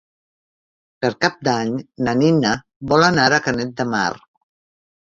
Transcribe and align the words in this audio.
Per 1.05 1.11
Cap 1.25 1.37
d'Any 1.49 1.75
na 2.09 2.17
Nina 2.25 2.57
vol 2.95 3.07
anar 3.13 3.31
a 3.39 3.43
Canet 3.51 3.79
de 3.83 3.89
Mar. 3.97 4.11